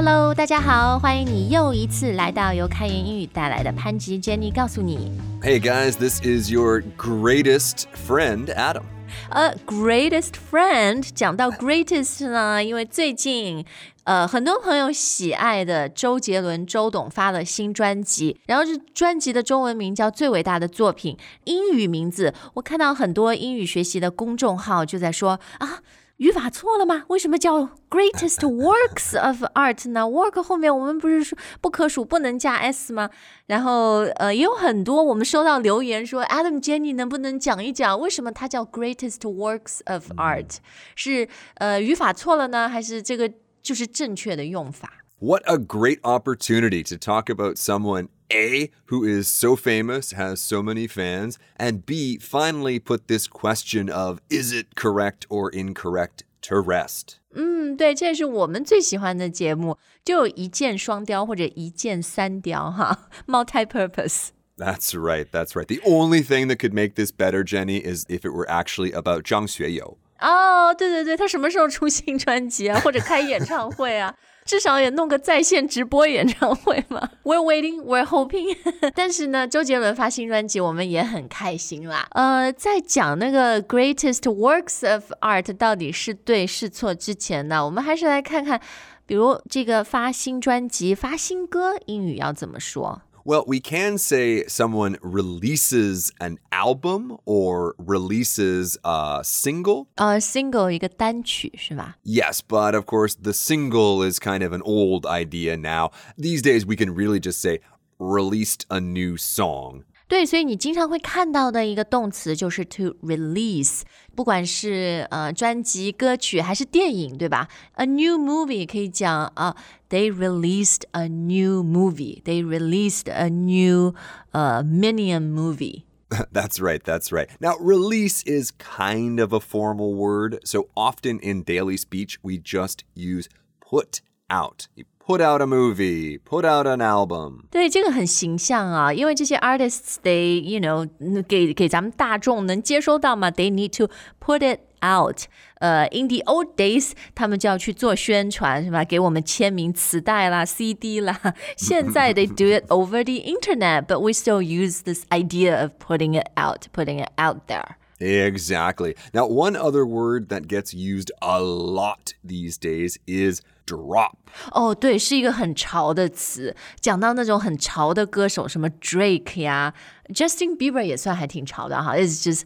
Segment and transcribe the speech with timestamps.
[0.00, 5.10] Hello，大家好，欢迎你又一次来到由开言英语带来的潘吉 Jenny 告诉你。
[5.42, 8.84] Hey guys, this is your greatest friend, Adam.
[9.30, 13.64] 呃，greatest friend 讲到 greatest 呢，因为最近
[14.04, 25.80] 呃很多朋友喜爱的周杰伦周董发了新专辑，然后这专辑的中文名叫《最伟大的作品》，英语名字我看到很多英语学习的公众号就在说啊。
[26.17, 27.03] 语法错了吗？
[27.07, 30.01] 为什么叫 greatest works of art 呢？
[30.01, 33.09] work 后面我们不是说不可数不能加 s 吗？
[33.47, 40.57] 然后呃，也有很多我们收到留言说，Adam Jenny 能不能讲一讲为什么它叫 greatest works of art？、
[40.95, 43.29] 是呃语法错了呢，还是这个
[43.61, 44.91] 就是正确的用法？
[45.19, 50.63] What a great opportunity to talk about someone A, who is so famous, has so
[50.63, 56.61] many fans, and B, finally put this question of is it correct or incorrect to
[56.61, 57.19] rest.
[57.35, 64.29] 嗯，对，这也是我们最喜欢的节目，就有一箭双雕或者一箭三雕哈，multi-purpose。
[64.57, 65.65] That's right, that's right.
[65.65, 69.23] The only thing that could make this better, Jenny, is if it were actually about
[69.23, 69.97] Zhang Xueyou.
[70.19, 74.15] 哦，对对对，他什么时候出新专辑啊，或者开演唱会啊？
[74.48, 77.06] 至少也弄个在线直播演唱会嘛。
[77.22, 78.56] We're waiting, we're hoping。
[78.96, 82.08] 但是呢，周杰伦发新专辑，我们也很开心啦。
[82.12, 88.58] 呃，在讲那个 greatest works of art 到底是对是错之前呢，我们还是来看看，
[89.04, 93.02] 比如这个发新专辑、发新歌，英语要怎么说？
[93.27, 99.87] Well, we can say someone releases an album or releases a single.
[99.95, 101.95] 呃，single 一个单曲是吧？
[102.03, 105.91] Yes, but of course, the single is kind of an old idea now.
[106.17, 107.61] These days, we can really just say
[107.97, 109.85] released a new song.
[110.07, 113.81] 对，所以你经常会看到的一个动词就是 to release，
[114.13, 117.47] 不管是呃专辑、歌曲还是电影，对吧？
[117.73, 119.55] A new movie 可以讲啊、
[119.89, 123.95] t h e y released a new movie，they released a new
[124.31, 125.83] 呃 Minion movie。
[126.31, 127.27] that's right, that's right.
[127.39, 132.83] Now, release is kind of a formal word, so often in daily speech, we just
[132.93, 133.27] use
[133.59, 134.67] put out.
[134.75, 137.45] You put out a movie, put out an album.
[137.51, 145.25] 对，这个很形象啊，因为这些 artists they you know 嗯给给咱们大众能接收到嘛，they need to put it out。
[145.59, 148.83] 呃，in the old days，他们就要去做宣传，是吧？
[148.83, 151.17] 给我们签名磁带啦、CD 啦。
[151.55, 156.27] 现在 they do it over the internet，but we still use this idea of putting it
[156.37, 157.75] out，putting it out there。
[157.99, 158.95] Exactly.
[159.13, 164.17] Now, one other word that gets used a lot these days is drop.
[164.51, 166.53] 哦，对，是一个很潮的词。
[166.81, 169.73] 讲到那种很潮的歌手，什么 Drake 呀，
[170.09, 171.95] Justin Bieber 也算还挺潮的哈。
[171.95, 172.41] It's just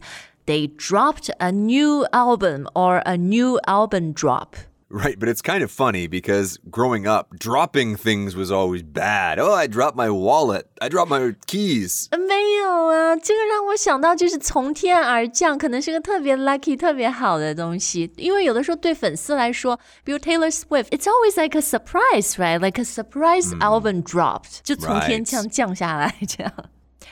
[0.46, 4.50] they dropped a new album or a new album drop。
[4.92, 9.38] Right, but it's kind of funny because growing up, dropping things was always bad.
[9.38, 10.64] Oh, I dropped my wallet.
[10.80, 12.06] I dropped my keys.
[12.10, 18.10] 呃没有啊，这个让我想到就是从天而降，可能是个特别 lucky、特别好的东西。
[18.16, 22.58] 因为有的时候对粉丝来说，比如 Taylor Swift，it's always like a surprise, right?
[22.58, 25.30] Like a surprise album dropped，、就从天 Right.
[25.30, 26.50] 降降下来这样。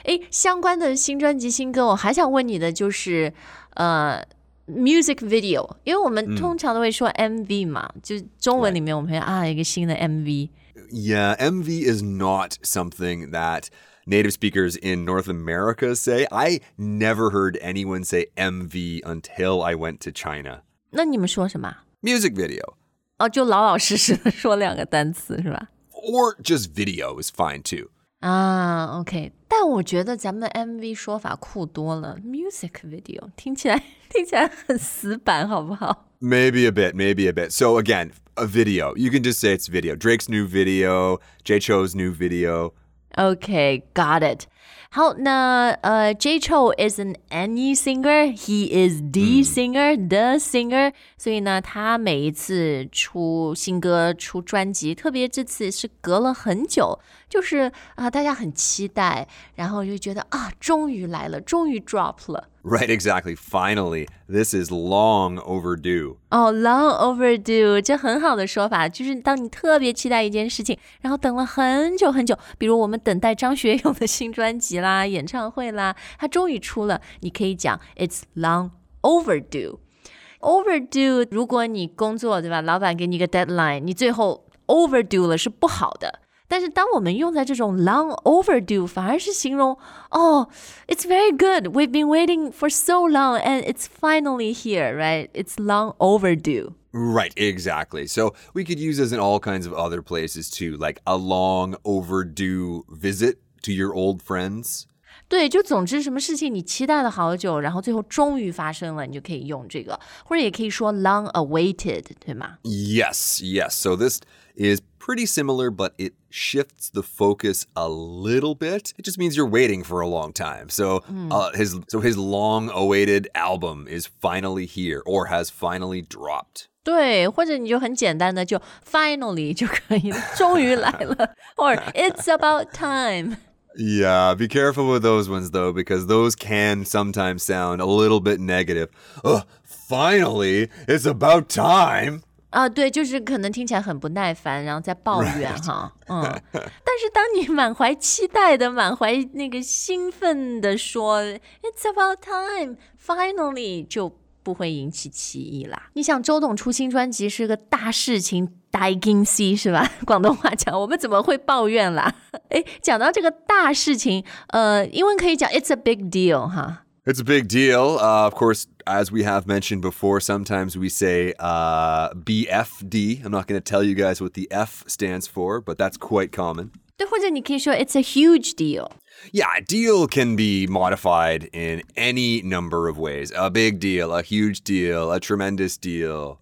[0.04, 3.34] 诶，相关的新专辑、新歌，我还想问你的就是，
[3.74, 4.22] 呃。
[4.66, 10.48] Music video，因为我们通常都会说 MV 嘛，就是中文里面我们会啊一个新的 MV，
[10.90, 13.68] Yeah, MV is not something that
[14.06, 16.26] native speakers in North America say.
[16.30, 20.62] I never heard anyone say MV until I went to China.
[20.90, 21.76] 那你们说什么？
[22.02, 22.74] Music video
[23.18, 25.68] 哦，就老老实实的说两个单词是吧？
[25.92, 27.90] or just video is fine too.
[28.21, 37.49] 啊，OK，但我觉得咱们 MV 说法酷多了，music video 听起来听起来很死板，好不好？Maybe a bit, maybe a bit.
[37.49, 38.95] So again, a video.
[38.95, 39.95] You can just say it's video.
[39.95, 42.73] Drake's new video, Jay Chou's new video.
[43.17, 44.45] Okay, got it.
[44.93, 48.35] 好，那呃，J Chou is an any singer.
[48.35, 50.91] He is the singer, the singer.
[51.17, 56.99] 所以呢，他每一次出新歌、出专辑，特别这次是隔了很久，
[57.29, 59.25] 就是啊、大家很期待，
[59.55, 62.49] 然后就觉得啊，终于来了，终于 drop 了。
[62.62, 63.36] Right, exactly.
[63.36, 66.16] Finally, this is long overdue.
[66.30, 78.70] 哦、l o n g overdue，这很好的说法，就是当你特别期待一件事情，然后等了很久很久，比如我们等待张学友的新专辑啦、演唱会啦，他终于出了，你可以讲 it's long
[79.02, 86.20] overdue。overdue，如果你工作对吧，老板给你一个 deadline，你最后 overdue 了是不好的。
[86.50, 89.76] 但是当我们用在这种 long overdue，反而是形容
[90.10, 90.48] 哦，
[90.86, 91.74] it's very good.
[91.74, 95.28] We've been waiting for so long and it's finally here, right?
[95.32, 96.74] It's long overdue.
[96.92, 98.06] Right, exactly.
[98.06, 101.76] So we could use this in all kinds of other places too, like a long
[101.84, 104.84] overdue visit to your old friends.
[105.28, 112.58] 对，就总之什么事情你期待了好久，然后最后终于发生了，你就可以用这个，或者也可以说 long awaited，对吗？
[112.62, 113.70] Yes, yes.
[113.70, 114.20] So this
[114.54, 118.92] is pretty similar, but it shifts the focus a little bit.
[118.98, 120.68] It just means you're waiting for a long time.
[120.68, 121.32] So mm.
[121.32, 126.68] uh, his so his long-awaited album is finally here or has finally dropped.
[126.82, 136.36] 对，或者你就很简单的就 finally 就 可以了，终于来了，or it's about time。yeah, be careful with those ones though, because those
[136.36, 138.88] can sometimes sound a little bit negative.
[139.24, 142.22] Ugh, finally, it's about time.
[142.51, 146.21] 啊，对，就是可能听起来很不耐烦，然后在抱怨哈，嗯。
[146.53, 146.61] 但
[146.99, 155.89] 是当你满怀期待的、满怀那个兴奋的说 "It's about time, finally"，就不会引起歧义啦。
[155.93, 159.89] 你想，周董出新专辑是个大事情，大惊喜是吧？
[160.05, 162.13] 广东话讲，我们怎么会抱怨啦？
[162.49, 166.83] 哎，讲到这个大事情，呃，英文可以讲 "It's a big deal" 哈。
[167.06, 167.98] It's a big deal.
[168.00, 173.24] Uh, of course, as we have mentioned before, sometimes we say uh, BFD.
[173.24, 176.32] I'm not going to tell you guys what the F stands for, but that's quite
[176.32, 176.72] common.
[176.98, 178.90] 对，或者你可以说 "It's a huge deal."
[179.30, 183.30] Yeah, deal can be modified in any number of ways.
[183.36, 186.38] A big deal, a huge deal, a tremendous deal.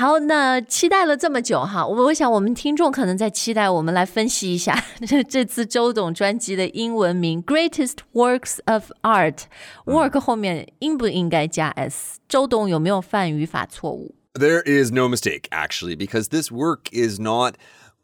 [0.00, 12.18] 好，那期待了这么久哈，我我想我们听众可能在期待我们来分析一下这这次周董专辑的英文名《Greatest Works of Art》，work 后面应不应该加 s？
[12.28, 14.14] 周董有没有犯语法错误？
[14.34, 17.54] There is no mistake actually, because this work is not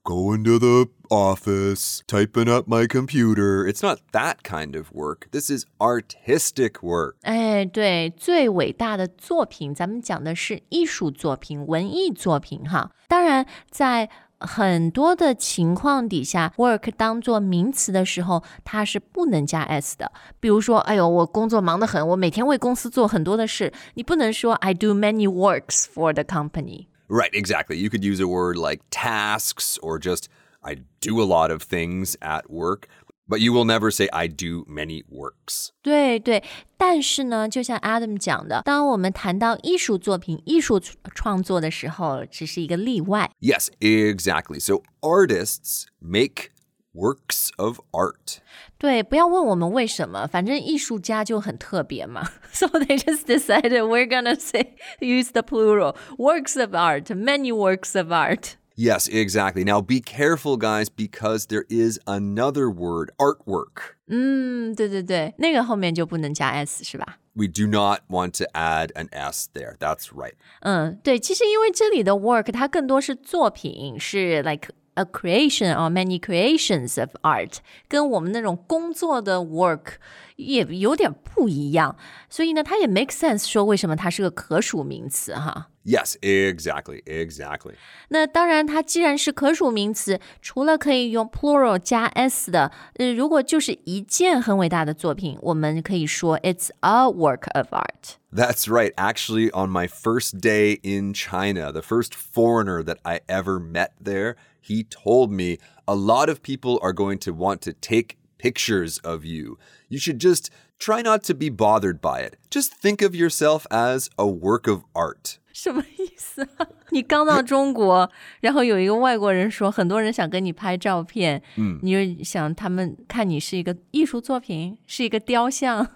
[0.06, 3.64] going to the office, typing up my computer.
[3.66, 5.28] It's not that kind of work.
[5.30, 7.14] This is artistic work.
[7.22, 12.90] 哎，对，最伟大的作品，咱们讲的是艺术作品、文艺作品哈。
[13.06, 14.10] 当然，在
[14.40, 20.10] 很多的情况底下，work 当做名词的时候，它是不能加 s 的。
[20.40, 26.86] 比如说，哎呦，我工作忙得很，我每天为公司做很多的事，你不能说 I do many works for the company。
[27.08, 27.76] Right, exactly.
[27.76, 30.26] You could use a word like tasks or just
[30.62, 32.86] I do a lot of things at work.
[33.28, 35.70] But you will never say I do many works.
[35.80, 36.42] 对对，
[36.76, 40.80] 但是呢，就像 Adam 讲的，当我们谈到艺术作品、艺术
[41.14, 43.30] 创作的时候，只是一个例外。
[43.40, 44.60] Yes, exactly.
[44.60, 46.50] So artists make
[46.96, 48.38] works of art.
[48.78, 52.28] 对，不要问我们为什么，反正艺术家就很特别嘛。
[52.52, 58.12] So they just decided we're gonna say use the plural works of art, many works of
[58.12, 58.56] art.
[58.74, 59.64] Yes, exactly.
[59.64, 63.96] Now be careful, guys, because there is another word, artwork.
[64.08, 67.18] 嗯，对对对，那个后面就不能加 s 是吧？
[67.34, 69.76] We do not want to add an s there.
[69.76, 70.34] That's right.
[70.60, 79.94] 嗯，对，其实因为这里的 work 它更多是作品，是 like a creation or many creations of art，跟我们那种工作的 work
[80.36, 81.96] 也有点不一样，
[82.28, 85.68] 所以呢，它也 make sense 说为什么它是个可数名词哈。
[85.84, 87.74] Yes, exactly, exactly.
[88.08, 98.14] 那当然，它既然是可数名词，除了可以用 plural 加 s 的，呃，如果就是一件很伟大的作品，我们可以说 it's a work of art.
[98.32, 98.94] That's right.
[98.94, 104.36] Actually, on my first day in China, the first foreigner that I ever met there,
[104.60, 109.24] he told me a lot of people are going to want to take pictures of
[109.24, 109.58] you.
[109.88, 112.36] You should just try not to be bothered by it.
[112.50, 115.38] Just think of yourself as a work of art.
[115.52, 116.66] 什么意思啊？
[116.90, 125.90] 你刚到中国，然后有一个外国人说，很多人想跟你拍照片，嗯，你就想他们看你是一个艺术作品，是一个雕像。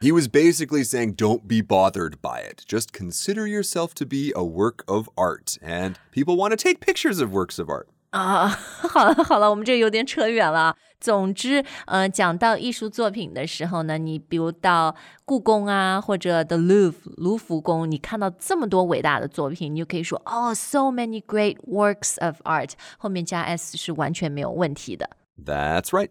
[0.00, 2.64] He was basically saying, don't be bothered by it.
[2.66, 5.58] Just consider yourself to be a work of art.
[5.62, 7.86] And people want to take pictures of works of art.
[8.17, 8.47] 啊，
[8.89, 10.75] 好了好了，我们这有点扯远了。
[10.99, 14.95] 总之，呃，讲到艺术作品的时候呢，你比如到
[15.25, 25.16] 故宫啊，或者 The Louvre 卢浮宫，你看到这么多伟大的作品，你就可以说哦，so many great works of art，后面加 s 是完全没有问题的。
[25.43, 26.09] That's right.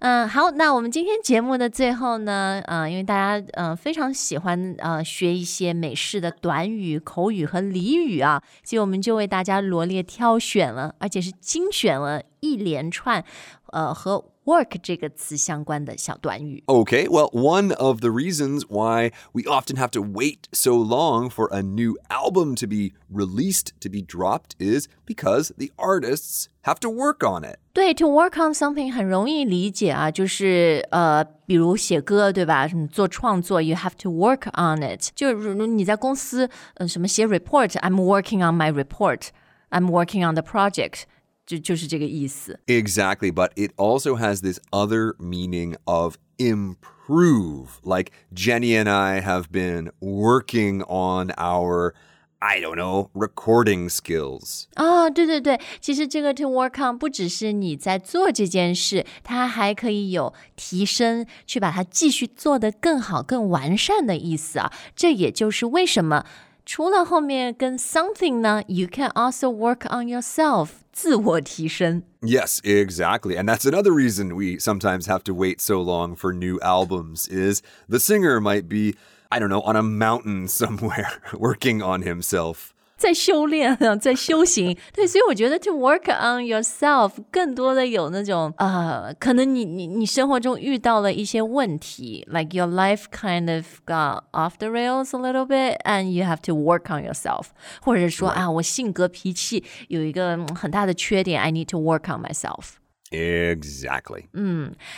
[0.00, 13.24] 嗯，好，那我们今天节目的最后呢，呃，因为大家呃非常喜欢呃学一些美式的短语、口语和俚语啊，所以我们就为大家罗列挑选了，而且是精选了一连串
[13.72, 16.63] 呃和 work 这个词相关的小短语。
[16.67, 21.47] Okay, well, one of the reasons why we often have to wait so long for
[21.53, 26.89] a new album to be released, to be dropped, is because the artists have to
[26.89, 27.57] work on it.
[27.73, 32.67] 对，to work on something 很容易理解啊，就是呃，比如写歌，对吧？
[32.67, 35.09] 你做创作，you have to work on it。
[35.15, 41.03] 就如你在公司，呃，什么写 report，I'm working on my report，I'm working on the project，
[41.47, 42.59] 就就是这个意思。
[42.67, 47.79] Exactly, but it also has this other meaning of improve.
[47.83, 51.93] Like Jenny and I have been working on our,
[52.39, 54.67] I don't know, recording skills.
[54.75, 64.71] 啊、对对对，其实这个 to work on 不只是你在做这件事，它还可以有提升，去把它继续做得更好、更完善的意思啊。
[64.95, 66.25] 这也就是为什么
[66.67, 72.03] 除了后面跟 something 呢，you can also work on yourself，自我提升。
[72.21, 73.35] Yes, exactly.
[73.35, 77.61] And that's another reason we sometimes have to wait so long for new albums is
[77.89, 78.95] the singer might be,
[79.29, 82.73] I don't know, on a mountain somewhere working on himself.
[82.98, 95.20] 在修炼啊，在修行，对，所以我觉得 to work on yourself 更多的有那种呃，可能你你你生活中遇到了一些问题，like your life kind of got off the rails a
[95.20, 97.46] little bit，and you have to work on yourself，
[97.80, 102.72] 或者说啊，我性格脾气有一个嗯很大的缺点，I need to work on myself。
[103.11, 104.25] Exactly.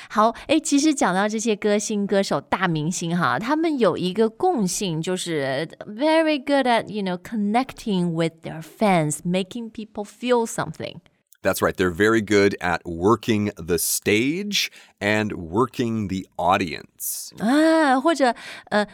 [0.10, 11.02] 好，诶，其实讲到这些歌星、歌手、大明星哈，他们有一个共性，就是 very good at you know connecting with their fans, making people feel something.
[11.42, 11.76] That's right.
[11.76, 14.70] They're very good at working the stage
[15.00, 17.30] and working the audience.
[17.38, 18.34] 啊，或者
[18.70, 18.88] 呃，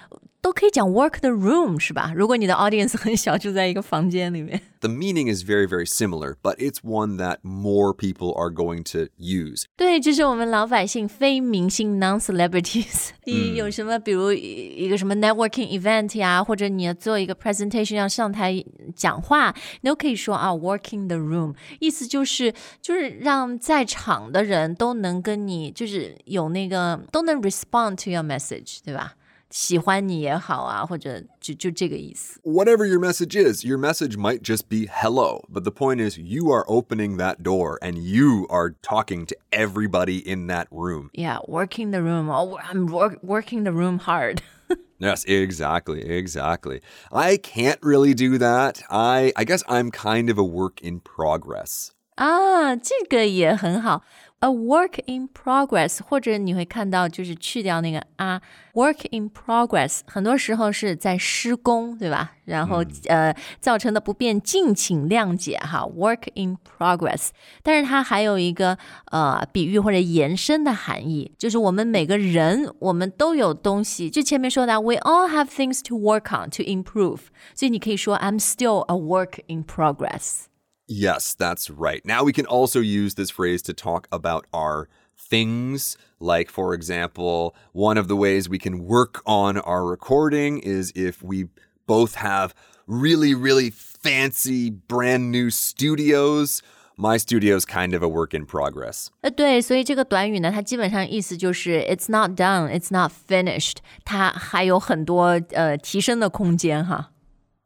[0.45, 2.11] 都可以讲 work the room 是吧？
[2.15, 4.59] 如果你的 audience 很小，住在一个房间里面。
[4.79, 9.11] The meaning is very, very similar, but it's one that more people are going to
[9.19, 9.65] use.
[9.77, 18.65] 对，就是我们老百姓非明星 non celebrities，你有什么，比如一个什么 networking event 呀，或者你要做一个 presentation 要上台
[18.95, 22.51] 讲话，你都可以说啊 working the room，意思就是
[22.81, 29.13] 就是让在场的人都能跟你就是有那个都能 respond to your message，对吧？
[29.49, 32.39] 喜欢你也好啊，或者就就这个意思。
[32.43, 36.49] Whatever your message is, your message might just be hello, but the point is you
[36.51, 41.09] are opening that door and you are talking to everybody in that room.
[41.13, 42.29] Yeah, working the room.
[42.29, 44.41] Oh, I'm work, working the room hard.
[44.99, 46.79] Yes, exactly, exactly.
[47.11, 48.81] I can't really do that.
[48.89, 51.89] I I guess I'm kind of a work in progress.
[52.15, 54.03] 啊，这个也很好。
[54.45, 58.41] A work in progress，或者你会看到就是去掉那个啊，
[58.73, 62.31] work in progress，很多时候是在施工，对吧？
[62.45, 65.85] 然后、呃造成的不便，敬请谅解哈。
[65.85, 67.29] Work in progress，
[67.61, 68.79] 但是它还有一个
[69.11, 77.19] 呃比喻或者延伸的含义，就是我们每个人我们都有东西，就前面说的，we all have things to work on to improve，
[77.53, 80.45] 所以你可以说 I'm still a work in progress。
[80.87, 82.05] Yes, that's right.
[82.05, 84.87] Now we can also use this phrase to talk about our
[85.17, 85.97] things.
[86.19, 91.23] Like, for example, one of the ways we can work on our recording is if
[91.23, 91.47] we
[91.87, 92.53] both have
[92.87, 96.61] really, really fancy brand new studios.
[96.97, 99.09] My studio is kind of a work in progress.
[99.21, 107.11] 呃，对，所以这个短语呢，它基本上意思就是 it's not done, it's not finished，它还有很多呃提升的空间哈。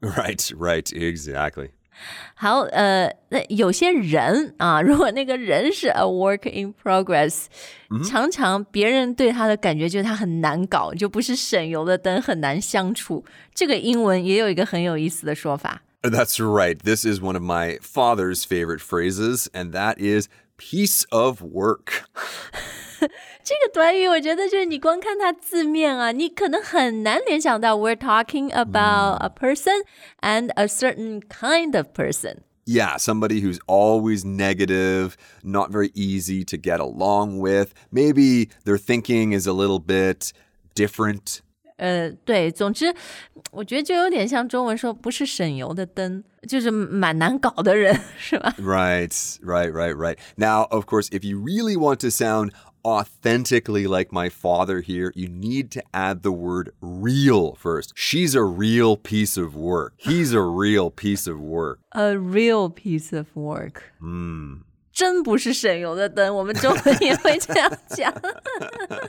[0.00, 1.70] Right, right, exactly.
[2.34, 7.46] 好，呃，那有些人啊，如果那个人是 a work in progress，、
[8.06, 13.24] 常常别人对他的感觉就是他很难搞，就不是省油的灯，很难相处。
[13.54, 15.82] 这个英文也有一个很有意思的说法。
[16.02, 16.78] That's right.
[16.78, 22.04] This is one of my father's favorite phrases, and that is piece of work.
[23.42, 29.84] 这个短语，我觉得就是你光看它字面啊，你可能很难联想到 we're talking about a person
[30.20, 32.38] and a certain kind of person。
[32.64, 37.68] Yeah, somebody who's always negative, not very easy to get along with.
[37.92, 40.32] Maybe their thinking is a little bit
[40.74, 41.42] different.
[41.76, 42.92] 呃，对，总之，
[43.52, 48.54] 我觉得就有点像中文说不是省油的灯，就是蛮难搞的人，是吧？
[48.58, 49.12] Right,
[49.44, 50.16] right, right, right.
[50.36, 52.52] Now, of course, if you really want to sound
[52.84, 57.92] authentically like my father here, you need to add the word real first.
[57.94, 59.94] She's a real piece of work.
[59.96, 61.78] He's a real piece of work.
[61.92, 63.82] A real piece of work。
[64.00, 64.62] 嗯。
[64.92, 68.10] 真不是省油的灯，我们中文也会这样讲。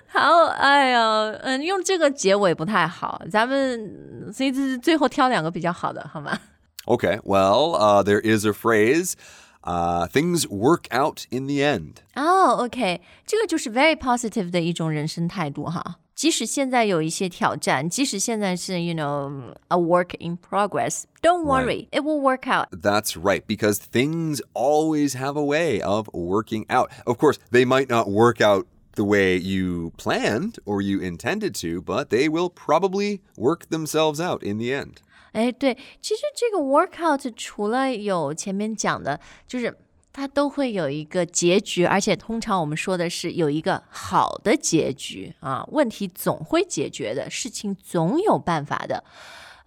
[0.07, 6.37] 好，哎呀，嗯，用这个结尾不太好，咱们所以这是最后挑两个比较好的，好吗？
[6.85, 9.13] Okay, well, uh, there is a phrase
[9.61, 11.97] uh, things work out in the end.
[12.15, 15.99] 哦、o k 这个就是 very positive 的一种人生态度哈。
[16.15, 22.69] 即使现在有一些挑战，即使现在是 you know a work in progress, don't worry, it will work out.
[22.71, 26.89] That's right, because things always have a way of working out.
[27.05, 28.65] Of course, they might not work out
[28.95, 34.41] the way you planned or you intended to, but they will probably work themselves out
[34.41, 35.01] in the end.
[35.32, 39.76] 哎，对，其实这个 workout 除了有前面讲的，就是
[40.12, 49.04] 它都会有一个结局，而且通常我们说的是有一个好的结局啊，问题总会解决的，事情总有办法的。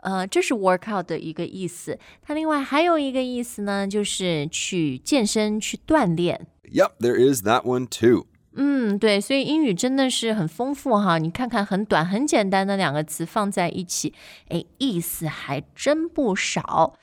[0.01, 1.97] 呃，这是 workout 的一个意思。
[2.21, 6.45] 它另外还有一个意思呢，就是去健身、去锻炼。
[6.71, 8.27] Yep, there is that one too.
[8.55, 11.17] 嗯，对，所以英语真的是很丰富哈。
[11.17, 14.13] 你看看很短、很简单的两个词放在一起，
[14.49, 16.97] 哎，意思还真不少。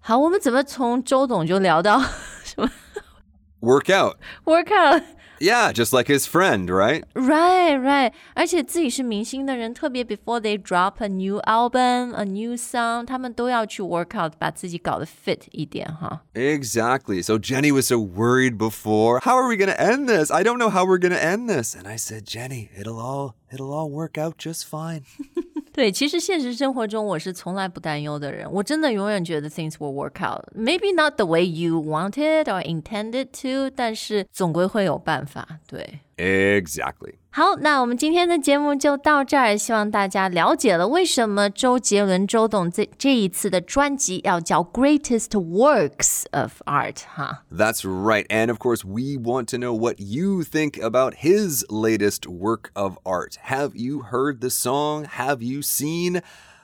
[0.00, 2.00] 好，我们怎么从周董就聊到
[3.60, 4.16] Work out.
[5.39, 5.39] workout？
[5.39, 7.03] Yeah, just like his friend, right?
[7.13, 16.21] Right, right，而且自己是明星的人，特别 before they drop a new album, a new song，他们都要去 work out，把自己搞得 fit 一点哈。
[16.33, 17.21] Exactly.
[17.23, 19.19] So Jenny was so worried before.
[19.21, 20.31] How are we going to end this?
[20.31, 21.75] I don't know how we're going to end this.
[21.75, 25.03] And I said, "Jenny, it'll all it'll all work out just fine."
[25.72, 30.44] 对，其实现实生活中我是从来不担忧的人，我真的永远觉得 things will work out.
[30.54, 35.60] Maybe not the way you wanted or intended to，但是总归会有办法。
[35.68, 36.00] 对。
[36.16, 37.14] Exactly.
[37.32, 47.44] 好，那我们今天的节目就到这儿，希望大家了解了为什么周杰伦周董这这一次的专辑要叫 Greatest Works of Art 哈。
[47.48, 48.26] That's right.
[48.26, 52.96] And of course, we want to know what you think about his latest work of
[53.04, 53.34] art.
[53.44, 55.04] Have you heard the song?
[55.04, 56.22] Have you seen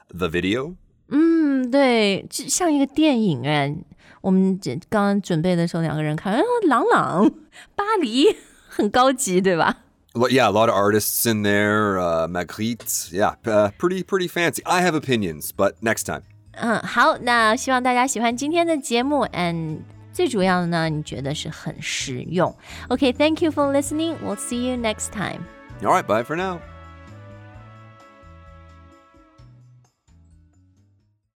[0.08, 0.74] the video?
[1.10, 3.72] 嗯，对，就像一个电影哎。
[4.20, 7.30] 我们这刚刚准备的时候，两个人看，啊，朗朗，
[7.76, 8.34] 巴黎，
[8.68, 9.84] 很高级，对吧？
[10.15, 11.97] Well, yeah, a lot of artists in there.
[11.97, 13.11] Uh, Magritte.
[13.13, 14.61] Yeah, uh, pretty, pretty fancy.
[14.65, 16.23] I have opinions, but next time.
[16.53, 19.79] 嗯，好，那希望大家喜欢今天的节目，and
[20.11, 22.53] 最主要的呢，你觉得是很实用。
[22.89, 24.17] OK，thank、you for listening.
[24.21, 25.45] We'll see you next time.
[25.81, 26.59] All right, bye for now.